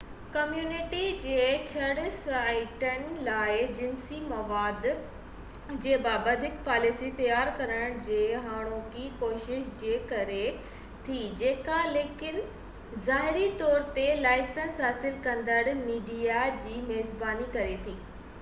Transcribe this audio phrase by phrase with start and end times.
[0.35, 1.41] community جي
[1.71, 4.87] چڙ سائيٽن لاءِ جنسي مواد
[5.83, 10.41] جي بابت هڪ پاليسي تيار ڪرڻ جي هاڻوڪي ڪوشش جي ڪري
[11.09, 12.39] ٿي جيڪا لکين
[13.09, 17.95] ظاهري طور تي لائسنس حاصل ڪندڙ ميڊيا جي ميزباني ڪري ٿي